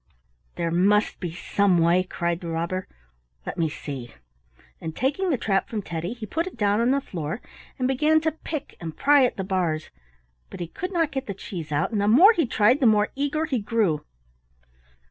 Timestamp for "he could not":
10.59-11.11